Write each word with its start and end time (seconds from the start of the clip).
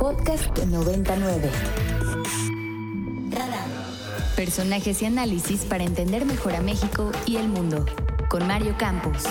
Podcast 0.00 0.56
99. 0.56 1.50
Radar. 3.32 3.68
Personajes 4.34 5.02
y 5.02 5.04
análisis 5.04 5.66
para 5.66 5.84
entender 5.84 6.24
mejor 6.24 6.54
a 6.54 6.62
México 6.62 7.12
y 7.26 7.36
el 7.36 7.48
mundo. 7.48 7.84
Con 8.30 8.46
Mario 8.46 8.74
Campos. 8.78 9.26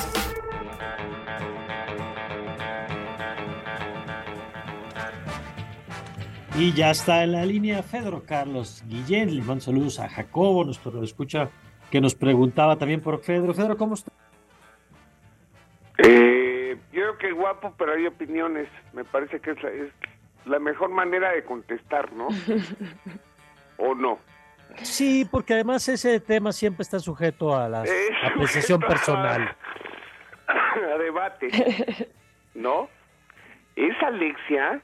Y 6.56 6.72
ya 6.74 6.92
está 6.92 7.24
en 7.24 7.32
la 7.32 7.44
línea 7.48 7.82
Pedro 7.82 8.22
Carlos 8.24 8.84
Guillén. 8.88 9.36
Le 9.36 9.42
mando 9.42 9.62
saludos 9.62 10.00
a 10.00 10.08
Jacobo, 10.08 10.64
nuestro 10.64 11.04
escucha, 11.04 11.50
que 11.90 12.00
nos 12.00 12.14
preguntaba 12.14 12.76
también 12.76 13.02
por 13.02 13.20
Pedro. 13.22 13.56
Pedro, 13.56 13.76
¿cómo 13.76 13.96
está? 13.96 14.12
Eh, 15.98 16.78
yo 16.94 17.02
creo 17.02 17.18
que 17.18 17.32
guapo, 17.32 17.74
pero 17.76 17.94
hay 17.94 18.06
opiniones. 18.06 18.68
Me 18.94 19.04
parece 19.04 19.40
que 19.40 19.50
es 19.50 19.64
la, 19.64 19.72
es 19.72 19.92
la 20.50 20.60
mejor 20.60 20.90
manera 20.90 21.32
de 21.32 21.44
contestar, 21.44 22.12
¿no? 22.14 22.28
¿O 23.78 23.96
no? 23.96 24.20
Sí, 24.82 25.28
porque 25.30 25.54
además 25.54 25.88
ese 25.90 26.20
tema 26.20 26.52
siempre 26.52 26.84
está 26.84 27.00
sujeto 27.00 27.56
a 27.56 27.68
la 27.70 27.82
apreciación 28.24 28.80
sujeto 28.82 28.86
a- 28.86 28.88
personal. 28.88 29.56
A 30.50 30.98
debate, 30.98 31.50
¿no? 32.56 32.90
¿Es 33.76 33.96
Alexia? 34.02 34.82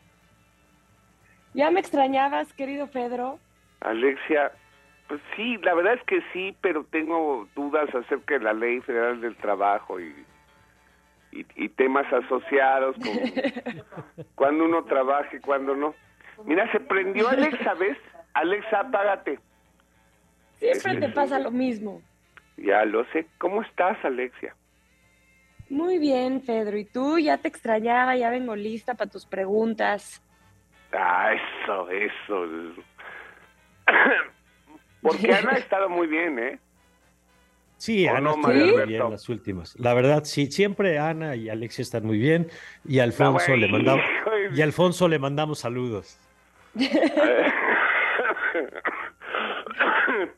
¿Ya 1.56 1.72
me 1.72 1.80
extrañabas, 1.80 2.52
querido 2.54 2.88
Pedro? 2.88 3.40
Alexia, 3.82 4.52
pues 5.08 5.22
sí, 5.36 5.58
la 5.64 5.74
verdad 5.74 5.94
es 5.96 6.04
que 6.04 6.22
sí, 6.34 6.56
pero 6.62 6.84
tengo 6.92 7.48
dudas 7.56 7.94
acerca 7.96 8.36
de 8.36 8.42
la 8.44 8.54
Ley 8.54 8.82
Federal 8.82 9.22
del 9.22 9.36
Trabajo 9.38 10.00
y, 10.00 10.14
y, 11.36 11.46
y 11.56 11.70
temas 11.70 12.12
asociados 12.12 12.96
con 12.96 14.26
cuando 14.36 14.66
uno 14.66 14.84
trabaja 14.86 15.36
y 15.36 15.40
cuando 15.40 15.76
no. 15.76 15.94
Mira, 16.46 16.72
se 16.72 16.80
prendió 16.80 17.30
Alexa, 17.30 17.74
¿ves? 17.76 17.98
Alexa, 18.34 18.82
apágate. 18.82 19.40
Siempre 20.58 20.98
te 20.98 21.10
pasa 21.10 21.40
lo 21.40 21.52
mismo. 21.52 22.02
Ya 22.58 22.86
lo 22.86 23.06
sé. 23.12 23.28
¿Cómo 23.38 23.62
estás, 23.62 23.98
Alexia? 24.04 24.56
Muy 25.70 25.98
bien, 25.98 26.42
Pedro. 26.42 26.78
¿Y 26.78 26.86
tú? 26.86 27.20
Ya 27.20 27.38
te 27.38 27.48
extrañaba, 27.48 28.16
ya 28.16 28.30
vengo 28.30 28.56
lista 28.56 28.94
para 28.94 29.10
tus 29.10 29.26
preguntas. 29.26 30.22
Ah, 30.94 31.34
eso, 31.34 31.90
eso. 31.90 32.46
Porque 35.02 35.34
Ana 35.34 35.52
ha 35.52 35.58
estado 35.58 35.90
muy 35.90 36.08
bien, 36.08 36.40
¿eh? 36.40 36.60
Sí, 37.86 38.08
¿O 38.08 38.12
Ana 38.12 38.20
no, 38.32 38.38
María 38.38 38.62
muy 38.64 38.70
Alberto? 38.74 38.88
bien 38.90 39.10
las 39.12 39.30
últimas. 39.30 39.76
La 39.80 39.94
verdad, 39.94 40.24
sí, 40.24 40.48
siempre 40.52 40.98
Ana 40.98 41.36
y 41.36 41.50
Alexia 41.50 41.82
están 41.84 42.06
muy 42.06 42.18
bien. 42.18 42.48
Y 42.84 42.98
Alfonso 43.00 43.52
No, 43.52 43.58
le 43.58 43.68
mandamos 43.68 44.06
y 44.56 44.62
Alfonso 44.62 45.08
le 45.08 45.20
mandamos 45.20 45.60
saludos. 45.60 46.20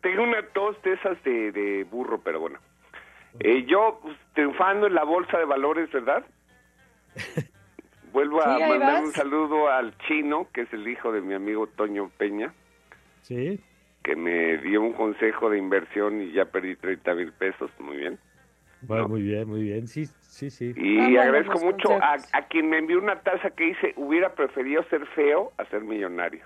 Tengo 0.01 0.23
una 0.23 0.41
tos 0.53 0.81
de 0.83 0.93
esas 0.93 1.21
de, 1.23 1.51
de 1.51 1.83
burro, 1.85 2.19
pero 2.23 2.39
bueno. 2.39 2.59
Eh, 3.39 3.65
yo 3.67 3.99
pues, 4.01 4.17
triunfando 4.33 4.87
en 4.87 4.95
la 4.95 5.03
bolsa 5.03 5.37
de 5.37 5.45
valores, 5.45 5.91
¿verdad? 5.91 6.25
Vuelvo 8.11 8.41
a 8.41 8.55
Sí, 8.57 8.61
mandar 8.63 8.93
vas. 8.93 9.03
un 9.03 9.11
saludo 9.13 9.69
al 9.69 9.95
chino, 10.07 10.47
que 10.53 10.61
es 10.61 10.73
el 10.73 10.87
hijo 10.87 11.11
de 11.11 11.21
mi 11.21 11.33
amigo 11.33 11.67
Toño 11.67 12.09
Peña, 12.17 12.53
Sí. 13.21 13.59
Que 14.07 14.15
me 14.15 14.57
dio 14.59 14.81
un 14.81 14.93
consejo 14.93 15.49
de 15.49 15.57
inversión 15.57 16.21
y 16.21 16.31
ya 16.31 16.45
perdí 16.45 16.77
30 16.77 17.13
mil 17.13 17.33
pesos. 17.33 17.69
Muy 17.79 17.97
bien. 17.97 18.17
Bueno, 18.83 19.03
No. 19.03 19.09
muy 19.09 19.21
bien, 19.21 19.49
muy 19.49 19.63
bien. 19.63 19.85
Sí, 19.87 20.05
sí, 20.05 20.49
sí. 20.49 20.73
Y 20.77 21.17
Ah, 21.17 21.23
agradezco 21.23 21.59
mucho 21.59 21.91
a, 22.01 22.15
a 22.31 22.41
quien 22.47 22.69
me 22.69 22.77
envió 22.77 22.99
una 22.99 23.19
taza 23.19 23.49
que 23.49 23.65
dice, 23.65 23.93
hubiera 23.97 24.33
preferido 24.33 24.81
ser 24.89 25.05
feo 25.07 25.51
a 25.57 25.65
ser 25.65 25.81
millonario. 25.81 26.45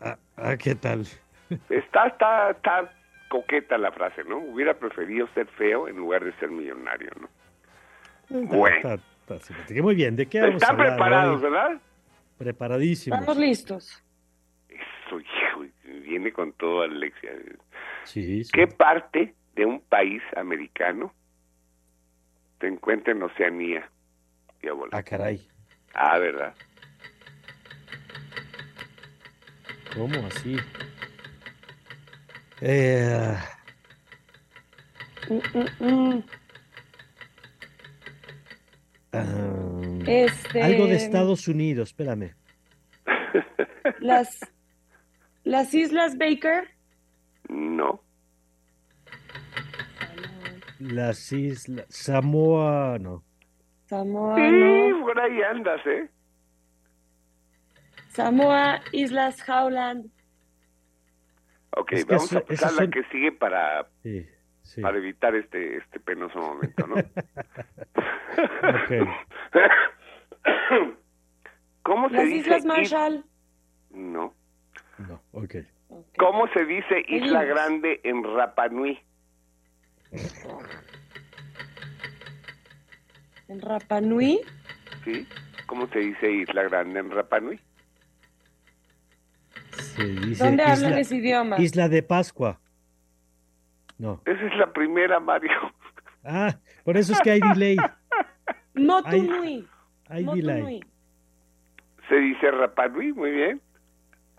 Ah, 0.00 0.16
ah, 0.38 0.56
¿qué 0.56 0.74
tal? 0.74 1.02
Está, 1.68 2.06
está, 2.06 2.50
está 2.52 2.90
coqueta 3.28 3.76
la 3.76 3.92
frase, 3.92 4.24
¿no? 4.24 4.38
Hubiera 4.38 4.72
preferido 4.72 5.28
ser 5.34 5.46
feo 5.48 5.86
en 5.86 5.96
lugar 5.96 6.24
de 6.24 6.32
ser 6.38 6.50
millonario, 6.50 7.10
¿no? 7.20 7.28
Bueno. 8.46 8.94
Está, 8.94 9.34
está. 9.34 9.82
Muy 9.82 9.94
bien, 9.96 10.16
¿de 10.16 10.24
qué 10.26 10.40
vamos 10.40 10.54
a 10.62 10.64
Están 10.64 10.80
hablar 10.80 10.96
preparados, 10.96 11.36
hoy? 11.36 11.42
¿verdad? 11.42 11.80
Preparadísimos. 12.38 13.20
Estamos 13.20 13.38
listos. 13.38 14.02
Viene 16.10 16.32
con 16.32 16.52
todo 16.54 16.82
Alexia. 16.82 17.30
Sí, 18.02 18.42
sí. 18.42 18.50
¿Qué 18.52 18.66
parte 18.66 19.32
de 19.54 19.64
un 19.64 19.80
país 19.80 20.20
americano 20.36 21.14
se 22.60 22.66
encuentra 22.66 23.12
en 23.12 23.22
Oceanía? 23.22 23.88
Diablo. 24.60 24.88
Ah, 24.90 25.04
caray. 25.04 25.46
Ah, 25.94 26.18
¿verdad? 26.18 26.52
¿Cómo 29.94 30.26
así? 30.26 30.56
Eh, 32.60 33.36
Mm, 35.28 35.38
mm, 35.54 36.16
mm. 36.16 36.24
ah, 39.12 39.98
Este, 40.08 40.60
algo 40.60 40.86
de 40.88 40.96
Estados 40.96 41.46
Unidos, 41.46 41.90
espérame. 41.90 42.34
Las, 44.00 44.40
las 45.50 45.74
Islas 45.74 46.16
Baker. 46.16 46.68
No. 47.48 48.00
Las 50.78 51.32
islas. 51.32 51.86
Samoa, 51.88 52.96
no. 53.00 53.22
Samoa, 53.86 54.36
Sí, 54.36 54.42
no. 54.50 55.00
por 55.04 55.18
ahí 55.20 55.42
andas, 55.42 55.80
¿eh? 55.86 56.08
Samoa, 58.10 58.80
Islas 58.92 59.36
Howland. 59.48 60.10
Ok, 61.76 61.92
Es 61.92 62.04
que 62.04 62.14
vamos 62.14 62.30
eso- 62.30 62.38
a 62.38 62.44
pasar 62.44 62.72
la 62.72 62.78
son- 62.78 62.90
que 62.90 63.02
sigue 63.10 63.32
para, 63.32 63.88
Sí, 64.02 64.26
sí. 64.62 64.80
para 64.80 64.98
evitar 64.98 65.34
este, 65.34 65.76
este 65.78 66.00
penoso 66.00 66.38
momento, 66.38 66.86
¿no? 66.86 66.94
Ok. 68.70 69.08
¿Cómo 71.82 72.08
se 72.08 72.14
Las 72.16 72.24
dice 72.26 72.36
Islas 72.38 72.58
is- 72.60 72.64
Marshall. 72.66 73.24
No. 73.90 74.34
No, 75.08 75.22
ok. 75.32 75.54
Ok. 75.88 76.06
¿Cómo 76.18 76.46
se 76.48 76.64
dice 76.64 77.04
Isla. 77.08 77.44
Grande 77.44 78.00
en 78.04 78.22
Rapa 78.22 78.68
Nui? 78.68 78.98
En 83.48 83.60
Rapa 83.60 84.00
Nui. 84.00 84.40
¿Sí? 85.04 85.26
¿Cómo 85.66 85.88
se 85.88 86.00
dice 86.00 86.30
Isla 86.30 86.64
Grande 86.64 87.00
en 87.00 87.10
Rapa 87.10 87.40
Nui? 87.40 87.60
Se 89.72 90.04
dice 90.04 90.44
¿Dónde 90.44 90.62
isla, 90.62 90.72
hablan 90.72 90.98
ese 90.98 91.16
idioma? 91.16 91.60
Isla 91.60 91.88
de 91.88 92.02
Pascua. 92.02 92.60
No. 93.98 94.20
Esa 94.24 94.46
es 94.46 94.56
la 94.56 94.72
primera, 94.72 95.20
Mario. 95.20 95.50
Ah, 96.24 96.58
por 96.84 96.96
eso 96.96 97.12
es 97.12 97.20
que 97.20 97.30
hay 97.30 97.40
delay. 97.40 97.76
Motu 98.74 99.08
Ay, 99.08 99.20
Nui. 99.22 99.68
Hay 100.08 100.24
Motu 100.24 100.36
delay. 100.36 100.80
Se 102.08 102.16
dice 102.16 102.50
Rapa 102.50 102.88
Nui, 102.88 103.12
muy 103.12 103.30
bien. 103.30 103.60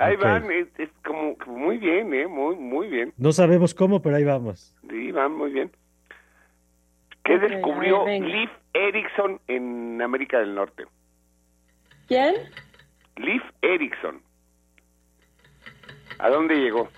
Ahí 0.02 0.16
van, 0.16 0.52
es, 0.52 0.68
es 0.80 0.90
como 1.06 1.36
muy 1.48 1.78
bien, 1.78 2.14
¿eh? 2.14 2.28
Muy, 2.28 2.56
muy 2.56 2.88
bien. 2.88 3.14
No 3.18 3.32
sabemos 3.32 3.74
cómo, 3.76 4.02
pero 4.02 4.16
ahí 4.16 4.24
vamos. 4.24 4.76
Sí, 4.90 5.12
van 5.12 5.34
muy 5.34 5.52
bien. 5.52 5.72
¿Qué 7.24 7.38
descubrió. 7.38 8.06
Leif 8.06 8.50
Erikson 8.74 9.40
en 9.48 10.02
América 10.02 10.40
del 10.40 10.56
Norte? 10.56 10.86
¿Quién? 12.08 12.34
Leif 13.18 13.44
Erikson. 13.62 14.22
¿A 16.18 16.30
dónde 16.30 16.56
llegó? 16.56 16.90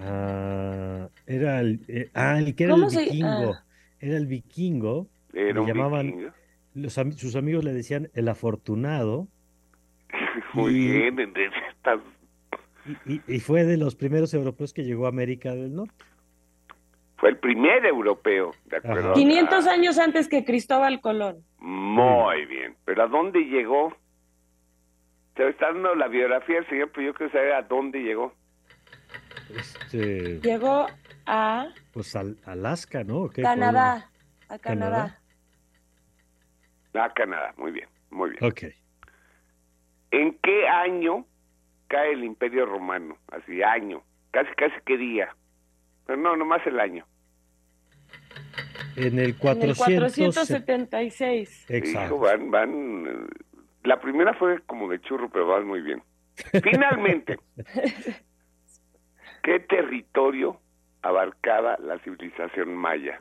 Ah, 0.00 1.08
era 1.26 1.60
el, 1.60 1.80
eh, 1.88 2.10
ah, 2.14 2.38
el 2.38 2.54
que 2.54 2.64
era 2.64 2.72
¿Cómo 2.74 2.88
el 2.88 2.96
vikingo. 2.96 3.54
ah. 3.54 3.64
Era 4.00 4.16
el 4.16 4.26
vikingo. 4.26 5.08
Era 5.32 5.60
un 5.60 5.66
llamaban- 5.66 6.06
vikingo. 6.06 6.32
Los, 6.74 6.94
sus 7.16 7.34
amigos 7.36 7.64
le 7.64 7.72
decían 7.72 8.10
el 8.14 8.28
afortunado. 8.28 9.28
Muy 10.54 10.74
Y- 10.74 10.88
bien, 10.92 11.18
estás- 11.70 12.00
Y, 13.06 13.12
y- 13.14 13.22
y 13.36 13.40
fue 13.40 13.64
de 13.64 13.76
los 13.76 13.94
primeros 13.96 14.32
europeos 14.34 14.72
que 14.72 14.84
llegó 14.84 15.06
a 15.06 15.10
América 15.10 15.54
del 15.54 15.74
Norte. 15.74 16.04
fue 17.16 17.30
el 17.30 17.36
primer 17.38 17.84
europeo, 17.84 18.52
¿de 18.66 18.76
acuerdo? 18.76 19.06
Ajá. 19.10 19.14
500 19.14 19.66
Ah, 19.66 19.72
años 19.72 19.98
antes 19.98 20.28
que 20.28 20.44
Cristóbal 20.44 21.00
Colón. 21.00 21.42
Muy 21.58 22.46
bien, 22.46 22.76
pero 22.84 23.02
¿a 23.02 23.08
dónde 23.08 23.40
llegó? 23.40 23.92
Se 25.36 25.48
está 25.48 25.72
dando 25.72 25.94
la 25.96 26.06
biografía 26.08 26.56
del 26.56 26.68
señor, 26.68 26.90
pero 26.94 27.08
yo 27.08 27.14
quiero 27.14 27.32
saber 27.32 27.52
a 27.54 27.62
dónde 27.62 27.98
llegó. 28.00 28.32
Este, 29.54 30.40
Llegó 30.40 30.86
a 31.26 31.68
pues 31.92 32.14
al, 32.16 32.36
Alaska, 32.44 33.02
¿no? 33.04 33.28
Canadá. 33.28 34.10
A 34.48 34.58
¿Canadá? 34.58 34.60
Canadá. 34.60 35.20
A 36.98 37.12
Canadá, 37.12 37.54
muy 37.56 37.72
bien, 37.72 37.88
muy 38.10 38.30
bien. 38.30 38.44
Ok. 38.44 38.64
¿En 40.10 40.38
qué 40.42 40.68
año 40.68 41.26
cae 41.86 42.12
el 42.12 42.24
Imperio 42.24 42.66
Romano? 42.66 43.18
Así, 43.28 43.62
año. 43.62 44.02
Casi, 44.30 44.50
casi 44.54 44.74
qué 44.84 44.96
día. 44.96 45.34
Pero 46.06 46.20
no, 46.20 46.36
nomás 46.36 46.66
el 46.66 46.80
año. 46.80 47.06
En 48.96 49.18
el 49.18 49.30
En 49.30 49.34
400. 49.34 50.18
el 50.18 50.24
476. 50.32 51.66
Exacto. 51.70 52.18
van, 52.18 52.50
van. 52.50 53.28
La 53.84 54.00
primera 54.00 54.34
fue 54.34 54.60
como 54.62 54.88
de 54.88 55.00
churro, 55.00 55.28
pero 55.30 55.46
van 55.46 55.66
muy 55.66 55.82
bien. 55.82 56.02
Finalmente, 56.62 57.38
¿qué 59.42 59.60
territorio 59.60 60.60
abarcaba 61.02 61.76
la 61.78 61.98
civilización 62.00 62.74
maya? 62.74 63.20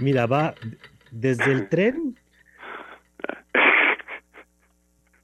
Mira, 0.00 0.26
va 0.26 0.54
desde 1.10 1.52
el 1.52 1.68
tren. 1.68 2.18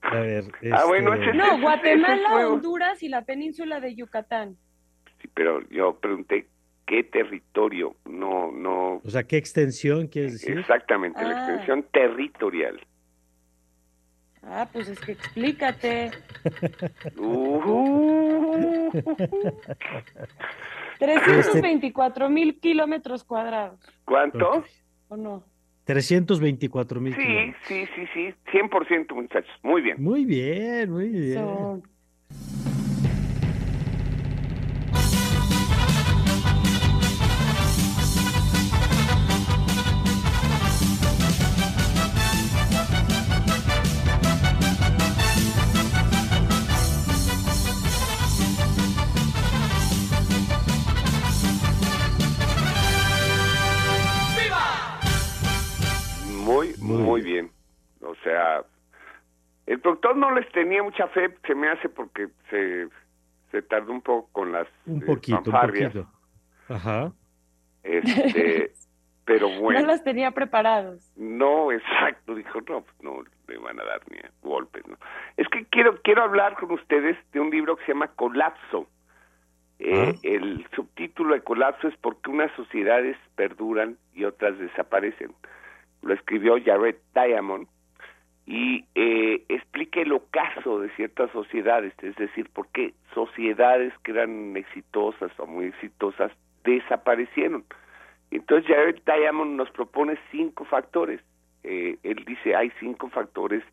A 0.03 0.17
ver. 0.21 0.45
Ah, 0.73 0.85
bueno, 0.87 1.15
este, 1.15 1.31
ese- 1.31 1.37
No, 1.39 1.61
Guatemala, 1.61 2.49
Honduras 2.49 3.03
y 3.03 3.09
la 3.09 3.23
península 3.23 3.81
de 3.81 3.95
Yucatán. 3.95 4.57
Sí, 5.21 5.29
pero 5.33 5.61
yo 5.71 5.99
pregunté 6.01 6.49
qué 6.87 7.05
territorio, 7.05 7.97
no, 8.05 8.51
no, 8.53 8.97
O 9.05 9.11
sea, 9.11 9.23
¿qué 9.23 9.37
extensión 9.37 10.09
quieres 10.09 10.33
decir? 10.35 10.59
exactamente, 10.59 11.23
la 11.23 11.31
Ah. 11.31 11.39
extensión 11.49 11.85
territorial. 11.93 12.81
Ah, 14.45 14.69
pues 14.73 14.89
es 14.89 14.99
que 15.01 15.13
explícate. 15.13 16.11
Uh, 17.17 18.91
324 21.03 22.31
mil 22.31 22.59
kilómetros 22.61 23.25
cuadrados, 23.25 23.79
¿Cuánto? 24.05 24.65
¿o 25.09 25.17
no? 25.17 25.43
324 25.85 27.01
mil 27.01 27.15
Sí, 27.15 27.21
kilómetros. 27.21 27.63
sí, 27.67 27.85
sí, 27.97 28.03
sí, 28.15 28.35
100% 28.53 29.15
muchachos, 29.15 29.51
muy 29.63 29.83
bien. 29.83 29.97
Muy 30.03 30.25
bien, 30.25 30.91
muy 30.91 31.09
bien. 31.09 31.35
So, 31.35 31.83
el 59.73 59.81
productor 59.81 60.17
no 60.17 60.31
les 60.33 60.51
tenía 60.53 60.83
mucha 60.83 61.09
fe, 61.09 61.35
se 61.47 61.55
me 61.55 61.69
hace 61.71 61.89
porque 61.89 62.29
se, 62.51 62.89
se 63.51 63.63
tardó 63.63 63.93
un 63.93 64.03
poco 64.03 64.29
con 64.33 64.53
las 64.53 64.69
Un 64.85 65.03
eh, 65.03 65.07
poquito, 65.07 65.43
un 65.47 65.61
poquito. 65.61 66.07
Ajá. 66.69 67.13
Este, 67.83 68.73
pero 69.25 69.49
bueno. 69.61 69.81
no 69.81 69.87
las 69.87 70.05
tenía 70.05 70.31
preparados. 70.33 71.11
No, 71.17 71.73
exacto, 71.73 72.35
dijo, 72.35 72.61
no, 72.69 72.83
pues 72.83 73.03
no 73.03 73.23
le 73.49 73.59
van 73.59 73.81
a 73.81 73.85
dar 73.85 74.03
ni 74.11 74.19
a 74.19 74.31
golpes, 74.43 74.87
¿no? 74.87 74.99
Es 75.39 75.49
que 75.49 75.65
quiero 75.65 76.01
quiero 76.03 76.23
hablar 76.23 76.55
con 76.57 76.73
ustedes 76.73 77.17
de 77.33 77.41
un 77.41 77.49
libro 77.49 77.77
que 77.77 77.87
se 77.87 77.93
llama 77.93 78.09
Colapso. 78.09 78.87
Eh, 79.79 80.13
Ah. 80.13 80.13
El 80.23 80.67
subtítulo 80.77 81.35
de 81.35 81.41
Colapso 81.41 81.89
es 81.89 81.97
porque 81.97 82.31
unas 82.31 82.53
sociedades 82.57 83.17
perduran 83.37 83.97
y 84.13 84.25
otras 84.25 84.59
desaparecen. 84.59 85.33
Lo 86.03 86.13
escribió 86.13 86.57
Jared 86.63 86.97
Diamond 87.15 87.69
y 88.53 88.85
eh, 88.95 89.43
explica 89.49 90.03
el 90.03 90.13
ocaso 90.13 90.79
de 90.79 90.91
ciertas 90.91 91.31
sociedades, 91.31 91.95
es 92.03 92.15
decir, 92.17 92.51
por 92.53 92.69
qué 92.69 92.93
sociedades 93.15 93.95
que 94.05 94.11
eran 94.11 94.55
exitosas 94.59 95.33
o 95.39 95.47
muy 95.47 95.69
exitosas 95.69 96.31
desaparecieron. 96.63 97.65
Entonces 98.31 98.69
Jared 98.69 99.01
Diamond 99.07 99.57
nos 99.57 99.71
propone 99.71 100.19
cinco 100.31 100.67
factores. 100.67 101.23
Eh, 101.65 101.97
él 102.03 102.27
dice 102.27 102.55
hay 102.55 102.71
cinco 102.79 103.09
factores 103.09 103.65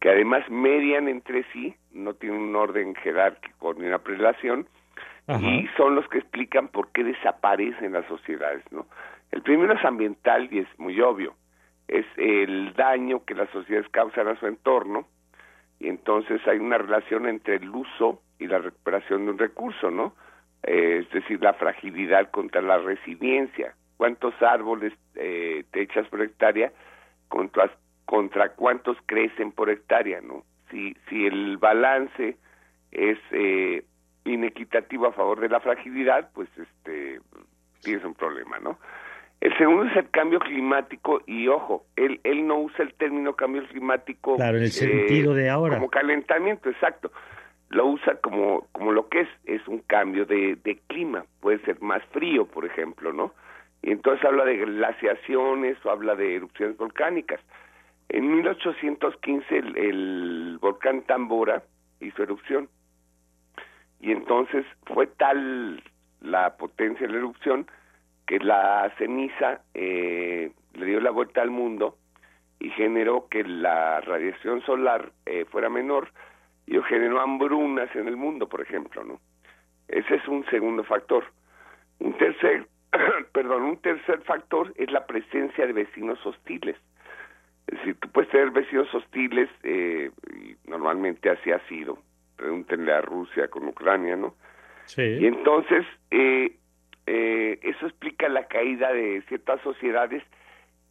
que 0.00 0.08
además 0.08 0.48
median 0.48 1.06
entre 1.06 1.44
sí, 1.52 1.74
no 1.92 2.14
tienen 2.14 2.40
un 2.40 2.56
orden 2.56 2.94
jerárquico 2.94 3.74
ni 3.74 3.84
una 3.84 3.98
prelación, 3.98 4.66
Ajá. 5.26 5.38
y 5.38 5.68
son 5.76 5.96
los 5.96 6.08
que 6.08 6.16
explican 6.16 6.68
por 6.68 6.90
qué 6.92 7.04
desaparecen 7.04 7.92
las 7.92 8.06
sociedades, 8.06 8.64
¿no? 8.72 8.86
El 9.32 9.42
primero 9.42 9.74
es 9.74 9.84
ambiental 9.84 10.48
y 10.50 10.60
es 10.60 10.68
muy 10.78 10.98
obvio, 11.02 11.34
es 11.88 12.06
el 12.16 12.72
daño 12.74 13.24
que 13.24 13.34
las 13.34 13.50
sociedades 13.50 13.88
causan 13.90 14.28
a 14.28 14.38
su 14.38 14.46
entorno 14.46 15.06
y 15.78 15.88
entonces 15.88 16.40
hay 16.46 16.58
una 16.58 16.78
relación 16.78 17.26
entre 17.26 17.56
el 17.56 17.68
uso 17.68 18.22
y 18.38 18.46
la 18.46 18.58
recuperación 18.58 19.24
de 19.26 19.32
un 19.32 19.38
recurso, 19.38 19.90
¿no? 19.90 20.14
Eh, 20.62 21.02
es 21.02 21.10
decir, 21.10 21.42
la 21.42 21.52
fragilidad 21.54 22.30
contra 22.30 22.62
la 22.62 22.78
resiliencia. 22.78 23.74
¿Cuántos 23.96 24.34
árboles 24.42 24.92
eh, 25.14 25.64
te 25.70 25.82
echas 25.82 26.08
por 26.08 26.22
hectárea 26.22 26.72
contra, 27.28 27.70
contra 28.06 28.50
cuántos 28.50 28.96
crecen 29.06 29.52
por 29.52 29.70
hectárea, 29.70 30.20
¿no? 30.20 30.44
Si, 30.70 30.96
si 31.08 31.26
el 31.26 31.58
balance 31.58 32.36
es 32.90 33.18
eh, 33.30 33.84
inequitativo 34.24 35.06
a 35.06 35.12
favor 35.12 35.40
de 35.40 35.48
la 35.48 35.60
fragilidad, 35.60 36.30
pues 36.32 36.48
este 36.56 37.20
tienes 37.82 38.04
un 38.04 38.14
problema, 38.14 38.58
¿no? 38.58 38.78
El 39.44 39.54
segundo 39.58 39.84
es 39.84 39.96
el 39.96 40.08
cambio 40.08 40.38
climático 40.40 41.20
y 41.26 41.48
ojo, 41.48 41.84
él 41.96 42.18
él 42.24 42.46
no 42.46 42.60
usa 42.60 42.82
el 42.82 42.94
término 42.94 43.34
cambio 43.36 43.62
climático 43.68 44.36
Claro, 44.36 44.56
en 44.56 44.62
el 44.62 44.68
eh, 44.70 44.72
sentido 44.72 45.34
de 45.34 45.50
ahora. 45.50 45.74
como 45.74 45.90
calentamiento, 45.90 46.70
exacto. 46.70 47.12
Lo 47.68 47.88
usa 47.88 48.14
como 48.22 48.66
como 48.72 48.90
lo 48.90 49.10
que 49.10 49.20
es 49.20 49.28
es 49.44 49.68
un 49.68 49.80
cambio 49.80 50.24
de, 50.24 50.56
de 50.64 50.78
clima, 50.86 51.26
puede 51.40 51.58
ser 51.66 51.78
más 51.82 52.02
frío, 52.06 52.46
por 52.46 52.64
ejemplo, 52.64 53.12
¿no? 53.12 53.34
Y 53.82 53.90
entonces 53.90 54.24
habla 54.24 54.46
de 54.46 54.56
glaciaciones 54.56 55.76
o 55.84 55.90
habla 55.90 56.14
de 56.14 56.36
erupciones 56.36 56.78
volcánicas. 56.78 57.38
En 58.08 58.34
1815 58.36 59.58
el, 59.58 59.76
el 59.76 60.58
volcán 60.58 61.02
Tambora 61.02 61.62
hizo 62.00 62.22
erupción 62.22 62.70
y 64.00 64.10
entonces 64.10 64.64
fue 64.86 65.06
tal 65.06 65.82
la 66.22 66.56
potencia 66.56 67.06
de 67.06 67.12
la 67.12 67.18
erupción 67.18 67.66
que 68.26 68.38
la 68.38 68.92
ceniza 68.98 69.62
eh, 69.74 70.50
le 70.74 70.86
dio 70.86 71.00
la 71.00 71.10
vuelta 71.10 71.42
al 71.42 71.50
mundo 71.50 71.96
y 72.60 72.70
generó 72.70 73.28
que 73.28 73.44
la 73.44 74.00
radiación 74.00 74.62
solar 74.62 75.12
eh, 75.26 75.44
fuera 75.50 75.68
menor 75.68 76.08
y 76.66 76.80
generó 76.82 77.20
hambrunas 77.20 77.94
en 77.94 78.08
el 78.08 78.16
mundo, 78.16 78.48
por 78.48 78.62
ejemplo, 78.62 79.04
¿no? 79.04 79.20
Ese 79.88 80.14
es 80.14 80.26
un 80.28 80.46
segundo 80.46 80.82
factor. 80.84 81.24
Un 81.98 82.16
tercer, 82.16 82.66
perdón, 83.32 83.62
un 83.64 83.76
tercer 83.78 84.22
factor 84.22 84.72
es 84.76 84.90
la 84.90 85.06
presencia 85.06 85.66
de 85.66 85.72
vecinos 85.72 86.24
hostiles. 86.24 86.76
Es 87.66 87.78
decir, 87.78 87.96
tú 88.00 88.08
puedes 88.10 88.30
tener 88.30 88.50
vecinos 88.50 88.92
hostiles, 88.94 89.48
eh, 89.62 90.10
y 90.34 90.56
normalmente 90.68 91.30
así 91.30 91.50
ha 91.50 91.60
sido. 91.68 91.98
Pregúntenle 92.36 92.92
a 92.92 93.00
Rusia 93.02 93.48
con 93.48 93.68
Ucrania, 93.68 94.16
¿no? 94.16 94.34
Y 94.86 94.90
Sí. 94.90 95.26
entonces, 95.26 95.84
eh, 96.10 96.56
eh, 97.06 97.58
eso 97.62 97.86
explica 97.86 98.28
la 98.28 98.46
caída 98.46 98.92
de 98.92 99.22
ciertas 99.28 99.60
sociedades 99.62 100.22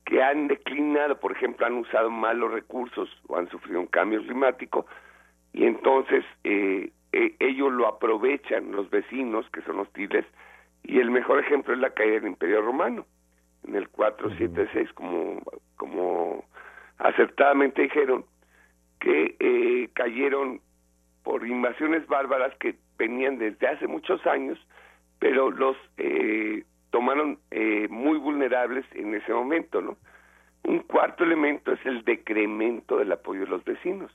que 0.06 0.22
han 0.22 0.48
declinado, 0.48 1.20
por 1.20 1.32
ejemplo, 1.32 1.66
han 1.66 1.76
usado 1.76 2.10
mal 2.10 2.38
los 2.40 2.52
recursos 2.52 3.10
o 3.28 3.38
han 3.38 3.50
sufrido 3.50 3.80
un 3.80 3.88
cambio 3.88 4.22
climático, 4.22 4.86
y 5.54 5.66
entonces 5.66 6.26
eh, 6.44 6.92
eh, 7.14 7.36
ellos 7.40 7.72
lo 7.72 7.88
aprovechan, 7.88 8.72
los 8.72 8.90
vecinos 8.90 9.50
que 9.52 9.62
son 9.62 9.80
hostiles, 9.80 10.26
y 10.84 11.00
el 11.00 11.12
mejor 11.12 11.40
ejemplo 11.40 11.74
es 11.74 11.80
la 11.80 11.92
caída 11.92 12.16
del 12.16 12.28
Imperio 12.28 12.62
Romano, 12.62 13.06
en 13.66 13.76
el 13.76 13.88
476, 13.90 14.92
como, 14.94 15.42
como 15.78 16.44
acertadamente 16.98 17.84
dijeron, 17.84 18.26
que 19.00 19.36
eh, 19.40 19.90
cayeron 19.94 20.62
por 21.24 21.46
invasiones 21.46 22.06
bárbaras 22.08 22.54
que 22.58 22.76
venían 22.98 23.38
desde 23.38 23.68
hace 23.68 23.88
muchos 23.88 24.26
años, 24.26 24.60
pero 25.20 25.52
los 25.52 25.78
eh, 25.98 26.64
tomaron 26.92 27.40
eh, 27.52 27.88
muy 27.90 28.18
vulnerables 28.18 28.86
en 28.94 29.16
ese 29.16 29.34
momento, 29.34 29.82
¿no? 29.82 29.98
Un 30.64 30.80
cuarto 30.80 31.24
elemento 31.24 31.74
es 31.74 31.86
el 31.86 32.04
decremento 32.06 32.98
del 32.98 33.12
apoyo 33.12 33.42
de 33.42 33.48
los 33.48 33.64
vecinos. 33.66 34.12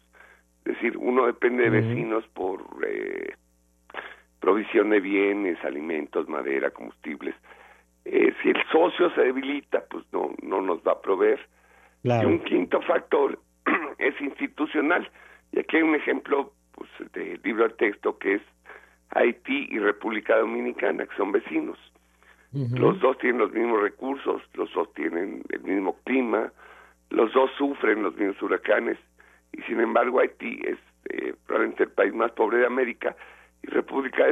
Es 0.64 0.74
decir, 0.74 0.96
uno 0.96 1.26
depende 1.26 1.64
de 1.64 1.70
vecinos 1.70 2.26
por 2.34 2.62
eh, 2.86 3.34
provisión 4.40 4.90
de 4.90 5.00
bienes, 5.00 5.62
alimentos, 5.64 6.28
madera, 6.28 6.70
combustibles. 6.70 7.34
Eh, 8.04 8.32
si 8.42 8.50
el 8.50 8.62
socio 8.70 9.10
se 9.10 9.22
debilita, 9.22 9.84
pues 9.90 10.04
no, 10.12 10.34
no 10.42 10.62
nos 10.62 10.78
va 10.78 10.92
a 10.92 11.02
proveer. 11.02 11.40
Y 12.04 12.24
un 12.24 12.38
quinto 12.40 12.80
factor 12.82 13.38
es 13.98 14.18
institucional. 14.20 15.10
Y 15.52 15.58
aquí 15.58 15.76
hay 15.76 15.82
un 15.82 15.94
ejemplo 15.94 16.52
pues, 16.72 16.90
de 17.12 17.38
libro 17.42 17.68
de 17.68 17.74
texto 17.74 18.18
que 18.18 18.34
es 18.34 18.42
Haití 19.10 19.68
y 19.70 19.78
República 19.78 20.36
Dominicana, 20.36 21.06
que 21.06 21.16
son 21.16 21.32
vecinos. 21.32 21.78
Los 22.52 22.98
dos 23.00 23.18
tienen 23.18 23.40
los 23.40 23.52
mismos 23.52 23.82
recursos, 23.82 24.42
los 24.54 24.72
dos 24.72 24.92
tienen 24.94 25.42
el 25.50 25.60
mismo 25.60 25.98
clima, 26.04 26.50
los 27.10 27.32
dos 27.34 27.50
sufren 27.58 28.02
los 28.02 28.16
mismos 28.16 28.40
huracanes, 28.40 28.98
y 29.52 29.60
sin 29.62 29.80
embargo 29.80 30.20
Haití 30.20 30.58
es 30.64 30.78
eh, 31.10 31.34
probablemente 31.46 31.84
el 31.84 31.90
país 31.90 32.14
más 32.14 32.32
pobre 32.32 32.58
de 32.58 32.66
América, 32.66 33.14
y 33.62 33.66
República 33.66 34.24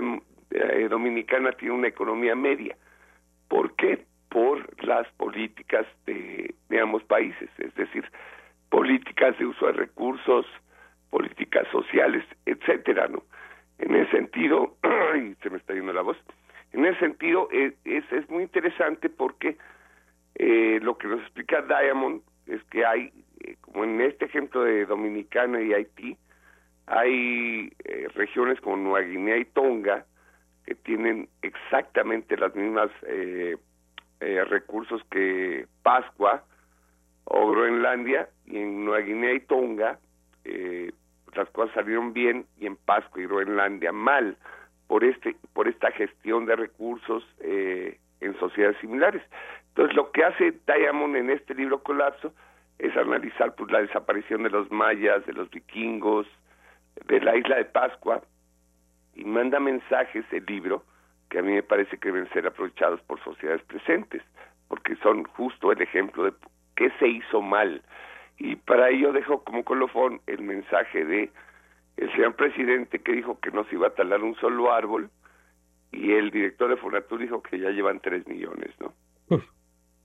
eh, 0.50 0.88
Dominicana 0.88 1.52
tiene 1.52 1.74
una 1.74 1.88
economía 1.88 2.34
media. 2.34 2.74
¿Por 3.48 3.74
qué? 3.76 4.06
Por 4.30 4.82
las 4.82 5.06
políticas 5.18 5.86
de, 6.06 6.54
de 6.70 6.80
ambos 6.80 7.04
países, 7.04 7.50
es 7.58 7.74
decir, 7.74 8.04
políticas 8.70 9.38
de 9.38 9.44
uso 9.44 9.66
de 9.66 9.72
recursos, 9.72 10.46
políticas 11.10 11.66
sociales, 11.70 12.24
etcétera, 12.46 13.08
¿no? 13.08 13.22
En 13.78 13.94
ese 13.94 14.10
sentido, 14.10 14.76
se 15.42 15.50
me 15.50 15.58
está 15.58 15.74
yendo 15.74 15.92
la 15.92 16.02
voz, 16.02 16.16
en 16.72 16.84
ese 16.84 16.98
sentido 17.00 17.48
es, 17.50 17.74
es, 17.84 18.28
muy 18.28 18.42
interesante 18.42 19.08
porque 19.08 19.56
eh, 20.34 20.78
lo 20.82 20.98
que 20.98 21.08
nos 21.08 21.20
explica 21.20 21.62
Diamond 21.62 22.20
es 22.46 22.62
que 22.64 22.84
hay, 22.84 23.12
eh, 23.40 23.56
como 23.62 23.84
en 23.84 24.00
este 24.00 24.26
ejemplo 24.26 24.62
de 24.62 24.84
Dominicana 24.84 25.60
y 25.62 25.72
Haití, 25.72 26.16
hay 26.86 27.72
eh, 27.84 28.08
regiones 28.14 28.60
como 28.60 28.76
Nueva 28.76 29.00
Guinea 29.00 29.38
y 29.38 29.46
Tonga 29.46 30.04
que 30.64 30.74
tienen 30.74 31.28
exactamente 31.42 32.36
las 32.36 32.54
mismas 32.54 32.90
recursos 34.18 35.00
que 35.10 35.66
Pascua 35.82 36.42
o 37.24 37.50
Groenlandia 37.50 38.28
y 38.46 38.58
en 38.58 38.84
Nueva 38.84 39.04
Guinea 39.06 39.34
y 39.34 39.40
Tonga 39.40 40.00
las 41.36 41.48
cosas 41.50 41.74
salieron 41.74 42.12
bien 42.12 42.46
y 42.58 42.66
en 42.66 42.76
Pascua 42.76 43.22
y 43.22 43.26
Groenlandia 43.26 43.92
mal 43.92 44.36
por 44.86 45.04
este 45.04 45.36
por 45.52 45.68
esta 45.68 45.90
gestión 45.92 46.46
de 46.46 46.56
recursos 46.56 47.24
eh, 47.40 47.98
en 48.20 48.38
sociedades 48.38 48.78
similares. 48.80 49.22
Entonces 49.68 49.94
lo 49.94 50.10
que 50.12 50.24
hace 50.24 50.54
Diamond 50.66 51.16
en 51.16 51.30
este 51.30 51.54
libro 51.54 51.82
Colapso 51.82 52.32
es 52.78 52.96
analizar 52.96 53.54
pues 53.54 53.70
la 53.70 53.80
desaparición 53.80 54.42
de 54.42 54.50
los 54.50 54.70
mayas, 54.70 55.24
de 55.26 55.32
los 55.32 55.50
vikingos, 55.50 56.26
de 57.06 57.20
la 57.20 57.36
isla 57.36 57.56
de 57.56 57.64
Pascua 57.64 58.22
y 59.14 59.24
manda 59.24 59.58
mensajes 59.60 60.24
el 60.30 60.44
libro 60.46 60.84
que 61.30 61.38
a 61.38 61.42
mí 61.42 61.52
me 61.52 61.62
parece 61.62 61.98
que 61.98 62.12
deben 62.12 62.28
ser 62.30 62.46
aprovechados 62.46 63.00
por 63.02 63.22
sociedades 63.24 63.62
presentes, 63.62 64.22
porque 64.68 64.94
son 64.96 65.24
justo 65.24 65.72
el 65.72 65.82
ejemplo 65.82 66.24
de 66.24 66.32
qué 66.76 66.90
se 66.98 67.08
hizo 67.08 67.42
mal. 67.42 67.82
Y 68.38 68.56
para 68.56 68.90
ello 68.90 69.12
dejo 69.12 69.42
como 69.44 69.64
colofón 69.64 70.20
el 70.26 70.42
mensaje 70.42 71.04
de 71.04 71.30
el 71.96 72.12
señor 72.12 72.36
presidente 72.36 73.00
que 73.00 73.12
dijo 73.12 73.40
que 73.40 73.50
no 73.50 73.64
se 73.64 73.74
iba 73.74 73.88
a 73.88 73.94
talar 73.94 74.22
un 74.22 74.34
solo 74.36 74.72
árbol 74.72 75.10
y 75.92 76.12
el 76.12 76.30
director 76.30 76.68
de 76.68 76.76
Fonatur 76.76 77.20
dijo 77.20 77.42
que 77.42 77.58
ya 77.58 77.70
llevan 77.70 78.00
tres 78.00 78.26
millones, 78.26 78.70
¿no? 78.80 78.92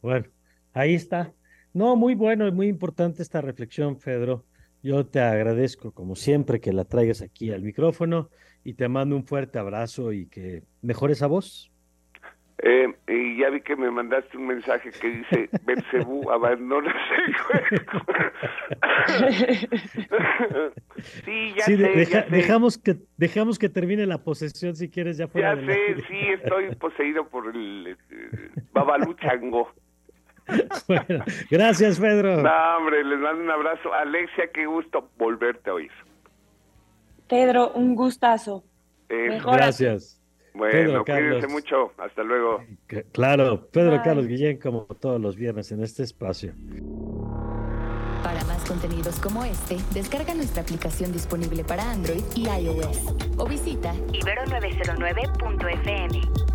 bueno, 0.02 0.26
ahí 0.74 0.96
está. 0.96 1.34
No, 1.74 1.96
muy 1.96 2.16
bueno 2.16 2.48
y 2.48 2.52
muy 2.52 2.68
importante 2.68 3.22
esta 3.22 3.42
reflexión, 3.42 3.98
Pedro. 3.98 4.46
Yo 4.84 5.06
te 5.06 5.20
agradezco, 5.20 5.92
como 5.92 6.16
siempre, 6.16 6.60
que 6.60 6.74
la 6.74 6.86
traigas 6.86 7.22
aquí 7.22 7.52
al 7.52 7.62
micrófono 7.62 8.30
y 8.64 8.74
te 8.74 8.88
mando 8.88 9.16
un 9.16 9.26
fuerte 9.26 9.60
abrazo 9.60 10.12
y 10.12 10.28
que 10.28 10.64
mejores 10.82 11.22
a 11.22 11.28
vos. 11.28 11.71
Eh, 12.64 12.94
y 13.08 13.40
ya 13.40 13.50
vi 13.50 13.60
que 13.62 13.76
me 13.76 13.90
mandaste 13.90 14.38
un 14.38 14.46
mensaje 14.46 14.92
que 14.92 15.10
dice 15.10 15.50
Belcebú 15.66 16.30
abandona 16.30 16.94
sí, 21.26 21.56
ya, 21.58 21.66
sé, 21.66 22.28
Dejamos 22.30 22.78
que 22.78 22.98
dejamos 23.18 23.58
que 23.58 23.68
termine 23.68 24.06
la 24.06 24.20
posesión 24.20 24.76
si 24.76 24.90
quieres 24.90 25.18
ya 25.18 25.28
fuera. 25.28 25.56
Ya 25.56 25.66
sé, 25.66 25.96
sí, 26.08 26.20
estoy 26.36 26.76
poseído 26.76 27.28
por 27.28 27.48
el, 27.48 27.98
Babalú 28.74 29.16
Chango. 29.16 29.72
bueno, 30.88 31.26
gracias, 31.50 32.00
Pedro. 32.00 32.44
No, 32.44 32.78
hombre, 32.78 33.04
les 33.04 33.20
mando 33.20 33.44
un 33.44 33.50
abrazo. 33.50 33.92
Alexia, 33.92 34.52
qué 34.54 34.68
gusto 34.68 35.10
volverte 35.18 35.72
a 35.72 35.74
oír. 35.74 35.92
Pedro, 37.28 37.72
un 37.72 37.96
gustazo. 37.96 38.64
Eh, 39.10 39.40
gracias. 39.44 40.21
Bueno, 40.54 41.06
cuídense 41.06 41.48
mucho. 41.48 41.94
Hasta 41.98 42.24
luego. 42.24 42.64
Claro, 43.12 43.68
Pedro 43.72 44.02
Carlos 44.04 44.28
Guillén, 44.28 44.60
como 44.60 44.86
todos 44.86 45.20
los 45.20 45.36
viernes 45.36 45.72
en 45.72 45.82
este 45.84 46.04
espacio. 46.04 46.54
Para 48.24 48.44
más 48.46 48.64
contenidos 48.68 49.20
como 49.20 49.44
este, 49.44 49.78
descarga 49.94 50.36
nuestra 50.36 50.62
aplicación 50.62 51.12
disponible 51.12 51.64
para 51.64 51.92
Android 51.92 52.22
y 52.36 52.48
iOS 52.48 53.16
o 53.38 53.48
visita 53.48 53.92
ibero909.fm. 53.94 56.51